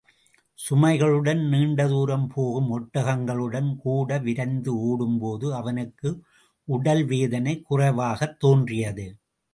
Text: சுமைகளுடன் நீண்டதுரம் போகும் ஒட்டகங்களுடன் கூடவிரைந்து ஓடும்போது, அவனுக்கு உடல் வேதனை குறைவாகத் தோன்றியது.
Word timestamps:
சுமைகளுடன் 0.69 1.41
நீண்டதுரம் 1.51 2.25
போகும் 2.27 2.71
ஒட்டகங்களுடன் 2.79 3.77
கூடவிரைந்து 3.85 4.67
ஓடும்போது, 4.67 5.53
அவனுக்கு 5.53 6.21
உடல் 6.63 7.05
வேதனை 7.05 7.61
குறைவாகத் 7.61 8.39
தோன்றியது. 8.39 9.17